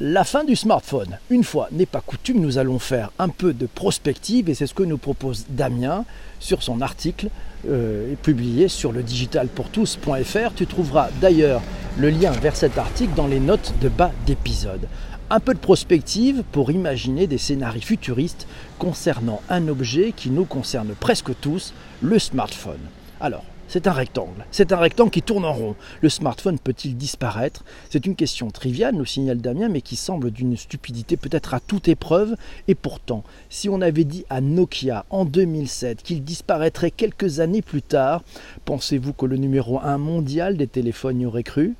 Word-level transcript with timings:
La 0.00 0.22
fin 0.22 0.44
du 0.44 0.54
smartphone. 0.54 1.18
Une 1.28 1.42
fois 1.42 1.66
n'est 1.72 1.84
pas 1.84 2.00
coutume, 2.00 2.40
nous 2.40 2.58
allons 2.58 2.78
faire 2.78 3.10
un 3.18 3.28
peu 3.28 3.52
de 3.52 3.66
prospective 3.66 4.48
et 4.48 4.54
c'est 4.54 4.68
ce 4.68 4.74
que 4.74 4.84
nous 4.84 4.96
propose 4.96 5.46
Damien 5.48 6.04
sur 6.38 6.62
son 6.62 6.80
article 6.82 7.30
euh, 7.68 8.14
publié 8.22 8.68
sur 8.68 8.92
le 8.92 9.02
digitalpourtous.fr. 9.02 10.54
Tu 10.54 10.68
trouveras 10.68 11.08
d'ailleurs 11.20 11.62
le 11.98 12.10
lien 12.10 12.30
vers 12.30 12.54
cet 12.54 12.78
article 12.78 13.14
dans 13.16 13.26
les 13.26 13.40
notes 13.40 13.74
de 13.80 13.88
bas 13.88 14.12
d'épisode. 14.24 14.86
Un 15.30 15.40
peu 15.40 15.52
de 15.52 15.58
prospective 15.58 16.44
pour 16.52 16.70
imaginer 16.70 17.26
des 17.26 17.38
scénarios 17.38 17.82
futuristes 17.82 18.46
concernant 18.78 19.42
un 19.48 19.66
objet 19.66 20.12
qui 20.12 20.30
nous 20.30 20.44
concerne 20.44 20.94
presque 20.94 21.32
tous, 21.40 21.74
le 22.02 22.20
smartphone. 22.20 22.78
Alors, 23.20 23.42
c'est 23.68 23.86
un 23.86 23.92
rectangle. 23.92 24.46
C'est 24.50 24.72
un 24.72 24.78
rectangle 24.78 25.10
qui 25.10 25.22
tourne 25.22 25.44
en 25.44 25.52
rond. 25.52 25.76
Le 26.00 26.08
smartphone 26.08 26.58
peut-il 26.58 26.96
disparaître? 26.96 27.64
C'est 27.90 28.06
une 28.06 28.16
question 28.16 28.50
triviale, 28.50 28.94
nous 28.94 29.04
signale 29.04 29.42
Damien, 29.42 29.68
mais 29.68 29.82
qui 29.82 29.96
semble 29.96 30.30
d'une 30.30 30.56
stupidité 30.56 31.16
peut-être 31.16 31.54
à 31.54 31.60
toute 31.60 31.88
épreuve. 31.88 32.34
Et 32.66 32.74
pourtant, 32.74 33.24
si 33.50 33.68
on 33.68 33.80
avait 33.80 34.04
dit 34.04 34.24
à 34.30 34.40
Nokia 34.40 35.04
en 35.10 35.24
2007 35.24 36.02
qu'il 36.02 36.24
disparaîtrait 36.24 36.90
quelques 36.90 37.40
années 37.40 37.62
plus 37.62 37.82
tard, 37.82 38.22
pensez-vous 38.64 39.12
que 39.12 39.26
le 39.26 39.36
numéro 39.36 39.78
1 39.80 39.98
mondial 39.98 40.56
des 40.56 40.66
téléphones 40.66 41.20
y 41.20 41.26
aurait 41.26 41.42
cru? 41.42 41.74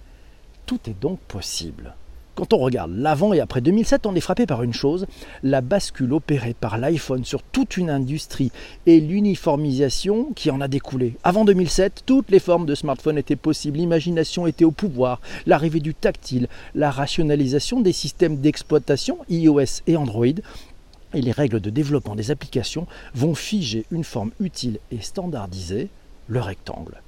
Tout 0.67 0.81
est 0.87 1.01
donc 1.01 1.19
possible. 1.21 1.95
Quand 2.39 2.53
on 2.53 2.59
regarde 2.59 2.93
l'avant 2.95 3.33
et 3.33 3.41
après 3.41 3.61
2007, 3.61 4.07
on 4.07 4.15
est 4.15 4.21
frappé 4.21 4.47
par 4.47 4.63
une 4.63 4.73
chose, 4.73 5.09
la 5.43 5.61
bascule 5.61 6.13
opérée 6.13 6.55
par 6.55 6.79
l'iPhone 6.79 7.25
sur 7.25 7.43
toute 7.43 7.77
une 7.77 7.91
industrie 7.91 8.53
et 8.87 9.01
l'uniformisation 9.01 10.29
qui 10.37 10.53
en 10.53 10.61
a 10.61 10.69
découlé. 10.69 11.17
Avant 11.25 11.45
2007, 11.45 12.05
toutes 12.07 12.31
les 12.31 12.39
formes 12.39 12.65
de 12.65 12.77
smartphones 12.77 13.19
étaient 13.19 13.35
possibles, 13.35 13.79
l'imagination 13.79 14.47
était 14.47 14.65
au 14.65 14.71
pouvoir, 14.71 15.21
l'arrivée 15.47 15.81
du 15.81 15.95
tactile, 15.95 16.47
la 16.77 16.93
rationalisation 16.93 17.81
des 17.81 17.93
systèmes 17.93 18.37
d'exploitation 18.37 19.19
iOS 19.29 19.83
et 19.89 19.97
Android 19.97 20.27
et 20.27 21.21
les 21.21 21.33
règles 21.33 21.59
de 21.59 21.71
développement 21.71 22.15
des 22.15 22.31
applications 22.31 22.87
vont 23.17 23.35
figer 23.35 23.85
une 23.91 24.05
forme 24.05 24.31
utile 24.39 24.79
et 24.93 25.01
standardisée, 25.01 25.89
le 26.29 26.41
rectangle 26.41 27.03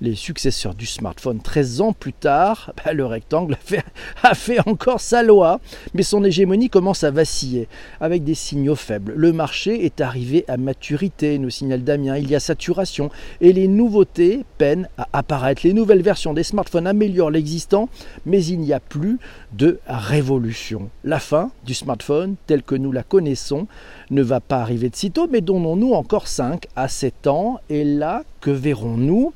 les 0.00 0.14
successeurs 0.14 0.74
du 0.74 0.86
smartphone 0.86 1.40
13 1.40 1.80
ans 1.80 1.92
plus 1.92 2.12
tard, 2.12 2.72
bah, 2.84 2.92
le 2.92 3.06
rectangle 3.06 3.56
a 4.22 4.34
fait, 4.34 4.58
encore 4.66 5.00
sa 5.00 5.22
loi, 5.22 5.60
mais 5.94 6.02
son 6.02 6.24
hégémonie 6.24 6.70
commence 6.70 7.04
à 7.04 7.10
vaciller 7.10 7.68
avec 8.00 8.24
des 8.24 8.34
signaux 8.34 8.74
faibles. 8.74 9.12
Le 9.16 9.32
marché 9.32 9.84
est 9.84 10.00
arrivé 10.00 10.44
à 10.48 10.56
maturité, 10.56 11.38
nous 11.38 11.50
signale 11.50 11.84
Damien, 11.84 12.16
il 12.16 12.30
y 12.30 12.34
a 12.34 12.40
saturation 12.40 13.10
et 13.40 13.52
les 13.52 13.68
nouveautés 13.68 14.44
peinent 14.58 14.88
à 14.98 15.08
apparaître. 15.12 15.62
Les 15.64 15.72
nouvelles 15.72 16.02
versions 16.02 16.34
des 16.34 16.42
smartphones 16.42 16.86
améliorent 16.86 17.30
l'existant, 17.30 17.88
mais 18.26 18.44
il 18.44 18.60
n'y 18.60 18.72
a 18.72 18.80
plus 18.80 19.18
de 19.52 19.78
révolution. 19.86 20.90
La 21.04 21.20
fin 21.20 21.50
du 21.64 21.74
smartphone 21.74 22.36
tel 22.46 22.62
que 22.62 22.74
nous 22.74 22.92
la 22.92 23.02
connaissons 23.02 23.66
ne 24.10 24.22
va 24.22 24.40
pas 24.40 24.60
arriver 24.60 24.90
de 24.90 24.96
sitôt, 24.96 25.28
mais 25.30 25.40
donnons-nous 25.40 25.92
encore 25.92 26.28
5 26.28 26.66
à 26.76 26.88
7 26.88 27.26
ans 27.26 27.60
et 27.68 27.84
là, 27.84 28.22
que 28.40 28.50
verrons-nous? 28.50 29.32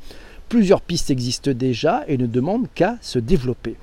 Plusieurs 0.48 0.80
pistes 0.80 1.10
existent 1.10 1.50
déjà 1.50 2.04
et 2.08 2.16
ne 2.16 2.26
demandent 2.26 2.68
qu'à 2.74 2.96
se 3.02 3.18
développer. 3.18 3.76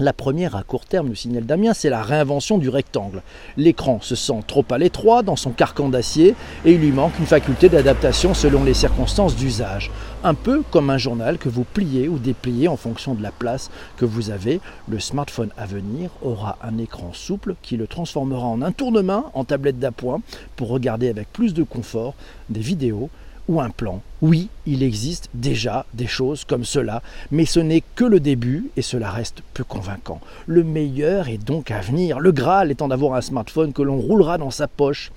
La 0.00 0.12
première 0.12 0.56
à 0.56 0.64
court 0.64 0.84
terme, 0.84 1.06
nous 1.06 1.14
signale 1.14 1.46
Damien, 1.46 1.74
c'est 1.74 1.88
la 1.88 2.02
réinvention 2.02 2.58
du 2.58 2.68
rectangle. 2.68 3.22
L'écran 3.56 4.00
se 4.00 4.16
sent 4.16 4.42
trop 4.48 4.64
à 4.70 4.78
l'étroit 4.78 5.22
dans 5.22 5.36
son 5.36 5.52
carcan 5.52 5.88
d'acier 5.90 6.34
et 6.64 6.72
il 6.72 6.80
lui 6.80 6.90
manque 6.90 7.16
une 7.20 7.26
faculté 7.26 7.68
d'adaptation 7.68 8.34
selon 8.34 8.64
les 8.64 8.74
circonstances 8.74 9.36
d'usage. 9.36 9.92
Un 10.24 10.34
peu 10.34 10.62
comme 10.72 10.90
un 10.90 10.98
journal 10.98 11.38
que 11.38 11.48
vous 11.48 11.62
pliez 11.62 12.08
ou 12.08 12.18
dépliez 12.18 12.66
en 12.66 12.76
fonction 12.76 13.14
de 13.14 13.22
la 13.22 13.30
place 13.30 13.70
que 13.96 14.04
vous 14.04 14.30
avez. 14.30 14.60
Le 14.88 14.98
smartphone 14.98 15.50
à 15.56 15.66
venir 15.66 16.10
aura 16.20 16.58
un 16.64 16.78
écran 16.78 17.12
souple 17.12 17.54
qui 17.62 17.76
le 17.76 17.86
transformera 17.86 18.46
en 18.46 18.60
un 18.60 18.72
tournement 18.72 19.30
en 19.34 19.44
tablette 19.44 19.78
d'appoint 19.78 20.20
pour 20.56 20.66
regarder 20.66 21.10
avec 21.10 21.32
plus 21.32 21.54
de 21.54 21.62
confort 21.62 22.14
des 22.48 22.60
vidéos, 22.60 23.08
ou 23.48 23.60
un 23.60 23.70
plan. 23.70 24.00
Oui, 24.20 24.48
il 24.66 24.82
existe 24.82 25.28
déjà 25.34 25.84
des 25.94 26.06
choses 26.06 26.44
comme 26.44 26.64
cela, 26.64 27.02
mais 27.30 27.44
ce 27.44 27.60
n'est 27.60 27.82
que 27.94 28.04
le 28.04 28.20
début 28.20 28.70
et 28.76 28.82
cela 28.82 29.10
reste 29.10 29.42
peu 29.54 29.64
convaincant. 29.64 30.20
Le 30.46 30.64
meilleur 30.64 31.28
est 31.28 31.44
donc 31.44 31.70
à 31.70 31.80
venir, 31.80 32.20
le 32.20 32.32
Graal 32.32 32.70
étant 32.70 32.88
d'avoir 32.88 33.14
un 33.14 33.20
smartphone 33.20 33.72
que 33.72 33.82
l'on 33.82 33.98
roulera 33.98 34.38
dans 34.38 34.50
sa 34.50 34.68
poche. 34.68 35.10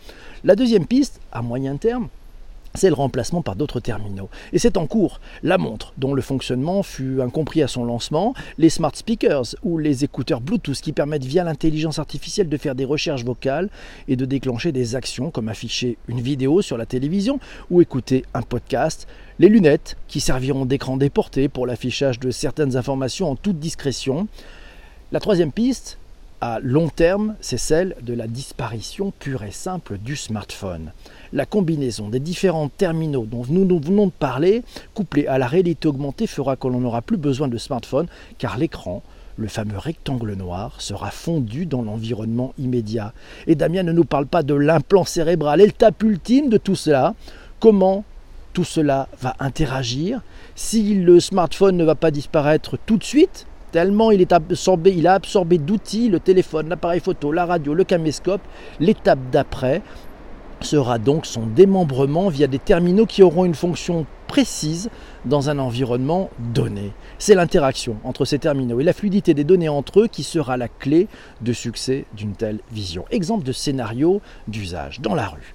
La 0.44 0.56
deuxième 0.56 0.86
piste, 0.86 1.20
à 1.32 1.42
moyen 1.42 1.78
terme, 1.78 2.08
c'est 2.76 2.90
le 2.90 2.96
remplacement 2.96 3.42
par 3.42 3.56
d'autres 3.56 3.80
terminaux. 3.80 4.30
Et 4.54 4.60
c'est 4.60 4.78
en 4.78 4.88
cours. 4.88 5.20
La 5.44 5.58
montre, 5.58 5.94
dont 5.98 6.14
le 6.14 6.22
fonctionnement 6.22 6.84
fut 6.84 7.22
incompris 7.22 7.64
à 7.64 7.68
son 7.68 7.86
lancement, 7.86 8.34
les 8.58 8.70
smart 8.70 8.96
speakers 8.96 9.56
ou 9.64 9.78
les 9.78 10.04
écouteurs 10.04 10.42
Bluetooth 10.42 10.82
qui 10.82 10.94
permettent 10.94 11.26
via 11.26 11.44
l'intelligence 11.44 12.00
artificielle 12.00 12.50
de 12.50 12.58
faire 12.58 12.76
des 12.76 12.86
recherches 12.86 13.24
vocales 13.24 13.70
et 14.08 14.16
de 14.16 14.26
déclencher 14.26 14.72
des 14.72 14.96
actions 14.96 15.32
comme 15.32 15.50
afficher 15.50 15.98
une 16.08 16.22
vidéo 16.22 16.62
sur 16.62 16.78
la 16.78 16.86
télévision 16.86 17.40
ou 17.70 17.82
écouter 17.82 18.26
un 18.34 18.42
podcast, 18.42 19.08
les 19.40 19.50
lunettes 19.50 19.98
qui 20.08 20.20
serviront 20.20 20.66
d'écran 20.66 20.98
déporté 20.98 21.50
pour 21.50 21.68
l'affichage 21.68 22.20
de 22.20 22.32
certaines 22.32 22.78
informations 22.78 23.30
en 23.32 23.36
toute 23.36 23.60
discrétion. 23.60 24.28
La 25.12 25.20
troisième 25.20 25.52
piste, 25.52 25.98
à 26.46 26.60
long 26.60 26.90
terme, 26.90 27.36
c'est 27.42 27.58
celle 27.58 27.96
de 28.04 28.14
la 28.14 28.28
disparition 28.28 29.12
pure 29.18 29.44
et 29.44 29.52
simple 29.52 29.98
du 29.98 30.16
smartphone. 30.16 30.92
La 31.34 31.48
combinaison 31.48 32.10
des 32.10 32.20
différents 32.20 32.70
terminaux 32.70 33.26
dont 33.26 33.44
nous, 33.50 33.80
venons 33.80 34.06
de 34.06 34.12
parler, 34.12 34.64
couplée 34.94 35.26
à 35.26 35.40
la 35.40 35.48
réalité 35.48 35.88
augmentée, 35.88 36.28
fera 36.28 36.56
que 36.56 36.68
l'on 36.68 36.82
n'aura 36.82 37.02
plus 37.02 37.18
besoin 37.18 37.48
de 37.48 37.58
smartphone 37.58 38.06
car 38.38 38.60
l'écran, 38.60 39.02
le 39.38 39.48
fameux 39.48 39.80
rectangle 39.80 40.34
noir, 40.34 40.76
sera 40.80 41.10
fondu 41.10 41.66
dans 41.66 41.82
l'environnement 41.82 42.54
immédiat. 42.60 43.12
Et 43.48 43.56
Damien 43.56 43.82
ne 43.82 43.92
nous 43.92 44.06
parle 44.06 44.28
pas 44.28 44.44
de 44.44 44.54
l'implant 44.54 45.04
cérébral, 45.04 45.60
l'étape 45.60 46.04
ultime 46.04 46.50
de 46.50 46.58
tout 46.58 46.76
cela. 46.76 47.16
Comment 47.60 48.04
tout 48.54 48.64
cela 48.64 49.08
va 49.20 49.36
interagir 49.40 50.22
si 50.54 50.94
le 50.94 51.20
smartphone 51.20 51.76
ne 51.76 51.84
va 51.84 51.96
pas 51.96 52.12
disparaître 52.12 52.78
tout 52.86 52.98
de 52.98 53.04
suite? 53.04 53.48
Tellement 53.76 54.10
il, 54.10 54.22
il 54.22 55.08
a 55.08 55.14
absorbé 55.16 55.58
d'outils, 55.58 56.08
le 56.08 56.22
téléphone, 56.22 56.70
l'appareil 56.70 57.02
photo, 57.02 57.34
la 57.34 57.46
radio, 57.46 57.74
le 57.74 57.84
caméscope. 57.84 58.40
L'étape 58.80 59.20
d'après 59.34 59.82
sera 60.62 60.98
donc 60.98 61.26
son 61.26 61.46
démembrement 61.46 62.30
via 62.30 62.48
des 62.48 62.58
terminaux 62.58 63.06
qui 63.06 63.22
auront 63.22 63.44
une 63.44 63.54
fonction 63.54 64.06
précise 64.28 64.90
dans 65.26 65.50
un 65.50 65.60
environnement 65.60 66.30
donné. 66.54 66.94
C'est 67.20 67.36
l'interaction 67.36 67.98
entre 68.06 68.24
ces 68.24 68.40
terminaux 68.40 68.80
et 68.80 68.86
la 68.86 68.94
fluidité 68.94 69.34
des 69.34 69.44
données 69.44 69.68
entre 69.68 70.04
eux 70.04 70.08
qui 70.08 70.24
sera 70.24 70.56
la 70.56 70.70
clé 70.70 71.10
de 71.42 71.52
succès 71.52 72.06
d'une 72.16 72.32
telle 72.32 72.60
vision. 72.72 73.04
Exemple 73.12 73.44
de 73.44 73.52
scénario 73.52 74.22
d'usage 74.48 75.02
dans 75.02 75.16
la 75.16 75.28
rue. 75.28 75.54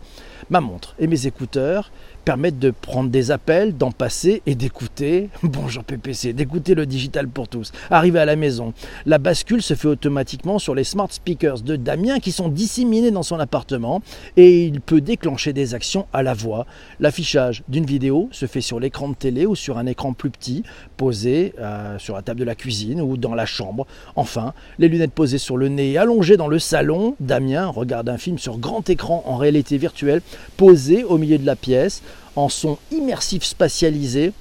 Ma 0.51 0.61
montre 0.61 0.95
et 0.99 1.07
mes 1.07 1.27
écouteurs 1.27 1.91
permettent 2.31 2.61
de 2.61 2.71
prendre 2.71 3.11
des 3.11 3.33
appels, 3.33 3.77
d'en 3.77 3.91
passer 3.91 4.41
et 4.47 4.55
d'écouter, 4.55 5.31
bonjour 5.43 5.83
PPC, 5.83 6.33
d'écouter 6.33 6.77
le 6.77 6.87
digital 6.87 7.27
pour 7.27 7.49
tous. 7.49 7.73
Arrivé 7.91 8.21
à 8.21 8.25
la 8.25 8.37
maison, 8.37 8.73
la 9.05 9.19
bascule 9.19 9.63
se 9.63 9.75
fait 9.75 9.89
automatiquement 9.89 10.61
sur 10.61 10.77
les 10.77 10.85
smart 10.85 11.09
speakers 11.11 11.63
de 11.63 11.75
Damien 11.75 12.21
qui 12.21 12.31
sont 12.31 12.49
disséminés 12.49 13.11
dans 13.11 13.25
son 13.25 13.41
appartement 13.41 14.01
et 14.37 14.65
il 14.65 14.81
peut 14.81 15.01
déclencher 15.01 15.53
des 15.53 15.75
actions 15.75 16.07
à 16.13 16.23
la 16.23 16.33
voix. 16.33 16.67
L'affichage 17.01 17.65
d'une 17.67 17.85
vidéo 17.85 18.29
se 18.31 18.47
fait 18.47 18.61
sur 18.61 18.79
l'écran 18.79 19.09
de 19.09 19.17
télé 19.17 19.45
ou 19.45 19.57
sur 19.57 19.77
un 19.77 19.87
écran 19.87 20.13
plus 20.13 20.31
petit 20.31 20.63
posé 20.97 21.53
euh, 21.59 21.99
sur 21.99 22.15
la 22.15 22.23
table 22.23 22.39
de 22.39 22.45
la 22.45 22.55
cuisine 22.55 23.01
ou 23.01 23.17
dans 23.17 23.35
la 23.35 23.45
chambre. 23.45 23.89
Enfin, 24.15 24.55
les 24.79 24.87
lunettes 24.87 25.15
posées 25.15 25.39
sur 25.39 25.57
le 25.57 25.67
nez 25.67 25.91
et 25.91 25.99
allongées 25.99 26.37
dans 26.37 26.47
le 26.47 26.61
salon, 26.61 27.17
Damien 27.19 27.67
regarde 27.67 28.09
un 28.09 28.19
film 28.19 28.39
sur 28.39 28.59
grand 28.59 28.89
écran 28.89 29.25
en 29.27 29.37
réalité 29.37 29.79
virtuelle 29.79 30.23
posé 30.57 31.03
au 31.03 31.19
milieu 31.19 31.37
de 31.37 31.47
la 31.47 31.57
pièce 31.57 32.03
en 32.37 32.49
son 32.49 32.79
immersif 32.91 33.45
spatialisé 33.45 34.33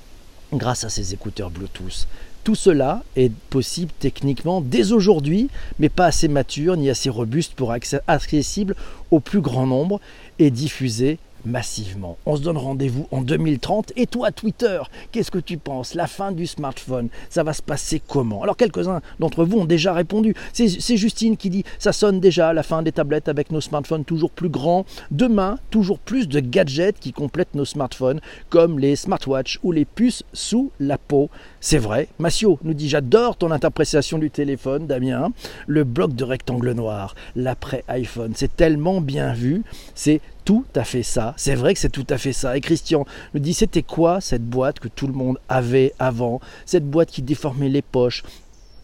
grâce 0.54 0.84
à 0.84 0.90
ses 0.90 1.14
écouteurs 1.14 1.50
Bluetooth. 1.50 2.08
Tout 2.44 2.56
cela 2.56 3.04
est 3.16 3.32
possible 3.50 3.92
techniquement 4.00 4.62
dès 4.62 4.92
aujourd'hui, 4.92 5.50
mais 5.78 5.90
pas 5.90 6.06
assez 6.06 6.28
mature 6.28 6.78
ni 6.78 6.90
assez 6.90 7.10
robuste 7.10 7.54
pour 7.54 7.76
être 7.76 8.02
accessible 8.08 8.76
au 9.12 9.20
plus 9.20 9.42
grand 9.42 9.68
nombre 9.68 10.00
et 10.40 10.50
diffusé 10.50 11.20
massivement. 11.46 12.18
On 12.26 12.36
se 12.36 12.42
donne 12.42 12.58
rendez-vous 12.58 13.08
en 13.12 13.22
2030. 13.22 13.94
Et 13.96 14.08
toi, 14.08 14.32
Twitter, 14.32 14.82
qu'est-ce 15.12 15.32
que 15.32 15.40
tu 15.40 15.58
penses? 15.58 15.94
La 15.94 16.08
fin 16.08 16.32
du 16.32 16.48
smartphone, 16.48 17.10
ça 17.30 17.44
va 17.44 17.54
se 17.54 17.62
passer 17.62 18.02
comment? 18.06 18.44
Alors, 18.44 18.58
quelques-uns 18.58 19.02
d'entre 19.20 19.46
vous 19.46 19.60
ont 19.60 19.66
déjà 19.66 19.94
répondu. 19.94 20.36
C'est 20.54 20.98
Justine 20.98 21.38
qui 21.38 21.50
dit 21.50 21.64
ça 21.78 21.92
sonne 21.92 22.20
déjà 22.20 22.54
la 22.54 22.64
fin 22.64 22.82
des 22.82 22.92
tablettes 22.92 23.30
avec 23.30 23.52
nos 23.52 23.62
smartphones 23.62 24.06
toujours 24.06 24.32
plus 24.32 24.50
grands. 24.50 24.86
Demain, 25.12 25.58
toujours 25.70 26.00
plus 26.00 26.28
de 26.28 26.40
gadgets 26.40 27.00
qui 27.00 27.14
complètent 27.14 27.56
nos 27.56 27.66
smartphones, 27.66 28.22
comme 28.50 28.80
les 28.80 28.96
smartwatches 28.96 29.60
ou 29.64 29.72
les 29.72 29.86
puces 29.86 30.24
sous 30.34 30.72
la 30.80 30.98
peau. 30.98 31.30
C'est 31.62 31.78
vrai. 31.78 32.08
Massio 32.20 32.58
nous 32.64 32.74
dit 32.74 32.88
j'adore 32.88 33.36
ton 33.36 33.52
interprétation 33.52 34.18
du 34.18 34.32
téléphone, 34.32 34.88
Damien. 34.88 35.32
Le 35.68 35.84
bloc 35.84 36.16
de 36.16 36.24
rectangle 36.24 36.72
noir, 36.72 37.16
l'après 37.36 37.84
iPhone, 37.90 38.32
c'est 38.36 38.56
tellement 38.56 39.02
bien 39.02 39.34
vu. 39.34 39.64
C'est 39.94 40.22
tout 40.46 40.64
à 40.74 40.86
fait 40.86 41.04
ça. 41.04 41.34
C'est 41.36 41.56
vrai 41.56 41.74
que 41.74 41.80
c'est 41.80 41.90
tout 41.90 42.08
à 42.10 42.18
fait 42.18 42.34
ça. 42.34 42.56
Et 42.56 42.62
Christian 42.62 43.06
me 43.34 43.40
dit 43.40 43.54
c'était 43.54 43.84
quoi 43.84 44.22
cette 44.22 44.46
boîte 44.46 44.80
que 44.80 44.88
tout 44.88 45.08
le 45.08 45.14
monde 45.14 45.38
avait 45.50 45.94
avant? 46.00 46.40
Cette 46.66 46.90
boîte 46.90 47.12
qui 47.12 47.22
déformait 47.22 47.70
les 47.70 47.82
poches 47.82 48.24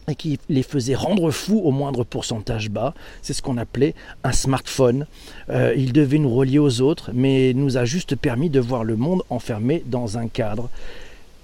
et 0.08 0.16
qui 0.16 0.38
les 0.50 0.62
faisait 0.62 0.96
rendre 0.96 1.32
fous 1.32 1.62
au 1.64 1.72
moindre 1.72 2.04
pourcentage 2.04 2.70
bas. 2.70 2.94
C'est 3.22 3.34
ce 3.34 3.42
qu'on 3.42 3.58
appelait 3.58 3.96
un 4.24 4.34
smartphone. 4.34 5.08
Euh, 5.50 5.74
il 5.78 5.94
devait 5.94 6.20
nous 6.20 6.34
relier 6.34 6.60
aux 6.60 6.82
autres, 6.82 7.12
mais 7.14 7.54
nous 7.54 7.78
a 7.78 7.86
juste 7.86 8.16
permis 8.16 8.50
de 8.50 8.60
voir 8.60 8.84
le 8.84 8.98
monde 8.98 9.24
enfermé 9.30 9.82
dans 9.88 10.18
un 10.18 10.28
cadre. 10.28 10.70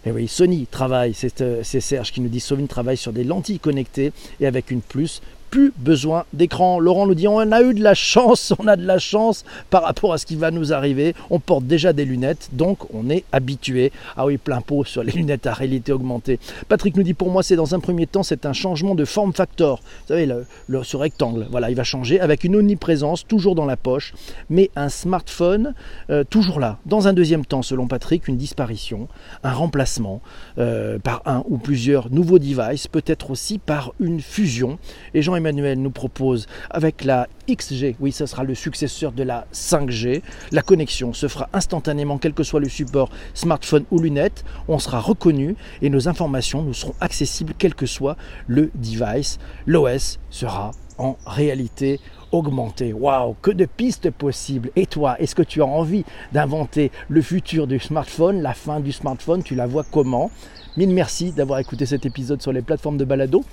Et 0.05 0.11
oui, 0.11 0.27
Sony 0.27 0.65
travaille, 0.65 1.13
c'est 1.13 1.61
Serge 1.63 2.11
qui 2.11 2.21
nous 2.21 2.29
dit 2.29 2.39
Sony 2.39 2.67
travaille 2.67 2.97
sur 2.97 3.13
des 3.13 3.23
lentilles 3.23 3.59
connectées 3.59 4.13
et 4.39 4.47
avec 4.47 4.71
une 4.71 4.81
plus 4.81 5.21
plus 5.51 5.73
besoin 5.77 6.23
d'écran. 6.33 6.79
Laurent 6.79 7.05
nous 7.05 7.13
dit 7.13 7.27
on 7.27 7.39
a 7.39 7.61
eu 7.61 7.73
de 7.73 7.83
la 7.83 7.93
chance, 7.93 8.53
on 8.59 8.67
a 8.67 8.75
de 8.77 8.85
la 8.85 8.97
chance 8.97 9.43
par 9.69 9.83
rapport 9.83 10.13
à 10.13 10.17
ce 10.17 10.25
qui 10.25 10.37
va 10.37 10.49
nous 10.49 10.73
arriver. 10.73 11.13
On 11.29 11.39
porte 11.39 11.65
déjà 11.65 11.93
des 11.93 12.05
lunettes, 12.05 12.49
donc 12.53 12.91
on 12.93 13.09
est 13.09 13.25
habitué. 13.31 13.91
Ah 14.15 14.25
oui, 14.25 14.37
plein 14.37 14.61
pot 14.61 14.85
sur 14.85 15.03
les 15.03 15.11
lunettes 15.21 15.45
à 15.45 15.53
réalité 15.53 15.91
augmentée. 15.91 16.39
Patrick 16.69 16.95
nous 16.95 17.03
dit 17.03 17.13
pour 17.13 17.29
moi 17.29 17.43
c'est 17.43 17.57
dans 17.57 17.75
un 17.75 17.79
premier 17.79 18.07
temps 18.07 18.23
c'est 18.23 18.45
un 18.45 18.53
changement 18.53 18.95
de 18.95 19.05
forme 19.05 19.33
factor. 19.33 19.81
Vous 20.01 20.07
savez 20.07 20.25
le, 20.25 20.83
ce 20.83 20.97
rectangle, 20.97 21.45
voilà, 21.51 21.69
il 21.69 21.75
va 21.75 21.83
changer 21.83 22.19
avec 22.19 22.45
une 22.45 22.55
omniprésence 22.55 23.27
toujours 23.27 23.53
dans 23.53 23.65
la 23.65 23.77
poche, 23.77 24.13
mais 24.49 24.71
un 24.77 24.89
smartphone 24.89 25.73
euh, 26.09 26.23
toujours 26.23 26.61
là. 26.61 26.79
Dans 26.85 27.09
un 27.09 27.13
deuxième 27.13 27.45
temps, 27.45 27.61
selon 27.61 27.87
Patrick, 27.87 28.29
une 28.29 28.37
disparition, 28.37 29.09
un 29.43 29.51
remplacement 29.51 30.21
euh, 30.57 30.97
par 30.97 31.21
un 31.25 31.43
ou 31.49 31.57
plusieurs 31.57 32.09
nouveaux 32.09 32.39
devices, 32.39 32.87
peut-être 32.87 33.31
aussi 33.31 33.57
par 33.57 33.93
une 33.99 34.21
fusion. 34.21 34.79
Et 35.13 35.21
Jean 35.21 35.40
Emmanuel 35.41 35.81
nous 35.81 35.91
propose 35.91 36.47
avec 36.69 37.03
la 37.03 37.27
XG, 37.49 37.95
oui, 37.99 38.11
ce 38.11 38.25
sera 38.27 38.43
le 38.43 38.53
successeur 38.53 39.11
de 39.11 39.23
la 39.23 39.47
5G. 39.53 40.21
La 40.51 40.61
connexion 40.61 41.13
se 41.13 41.27
fera 41.27 41.49
instantanément, 41.51 42.19
quel 42.19 42.33
que 42.33 42.43
soit 42.43 42.59
le 42.59 42.69
support, 42.69 43.09
smartphone 43.33 43.85
ou 43.91 43.99
lunettes. 43.99 44.45
On 44.67 44.77
sera 44.77 44.99
reconnu 44.99 45.55
et 45.81 45.89
nos 45.89 46.07
informations 46.07 46.61
nous 46.61 46.75
seront 46.75 46.93
accessibles, 47.01 47.53
quel 47.57 47.73
que 47.73 47.87
soit 47.87 48.17
le 48.47 48.69
device. 48.75 49.39
L'OS 49.65 50.19
sera 50.29 50.71
en 50.99 51.17
réalité 51.25 51.99
augmentée. 52.31 52.93
Waouh, 52.93 53.35
que 53.41 53.51
de 53.51 53.65
pistes 53.65 54.11
possibles. 54.11 54.69
Et 54.75 54.85
toi, 54.85 55.19
est-ce 55.19 55.35
que 55.35 55.41
tu 55.41 55.61
as 55.61 55.65
envie 55.65 56.05
d'inventer 56.31 56.91
le 57.09 57.21
futur 57.21 57.65
du 57.65 57.79
smartphone, 57.79 58.41
la 58.41 58.53
fin 58.53 58.79
du 58.79 58.91
smartphone? 58.91 59.43
Tu 59.43 59.55
la 59.55 59.65
vois 59.65 59.83
comment? 59.91 60.29
Mille 60.77 60.91
merci 60.91 61.31
d'avoir 61.31 61.59
écouté 61.59 61.85
cet 61.85 62.05
épisode 62.05 62.41
sur 62.41 62.53
les 62.53 62.61
plateformes 62.61 62.97
de 62.97 63.05
balado. 63.05 63.43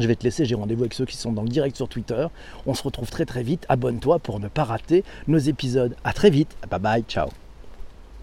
Je 0.00 0.06
vais 0.06 0.16
te 0.16 0.24
laisser, 0.24 0.44
j'ai 0.46 0.54
rendez-vous 0.54 0.82
avec 0.82 0.94
ceux 0.94 1.04
qui 1.04 1.16
sont 1.16 1.32
dans 1.32 1.42
le 1.42 1.48
direct 1.48 1.76
sur 1.76 1.88
Twitter. 1.88 2.26
On 2.66 2.74
se 2.74 2.82
retrouve 2.82 3.10
très 3.10 3.26
très 3.26 3.42
vite. 3.42 3.66
Abonne-toi 3.68 4.18
pour 4.18 4.40
ne 4.40 4.48
pas 4.48 4.64
rater 4.64 5.04
nos 5.28 5.38
épisodes. 5.38 5.94
A 6.04 6.12
très 6.12 6.30
vite. 6.30 6.56
Bye 6.70 6.80
bye, 6.80 7.02
ciao. 7.02 7.28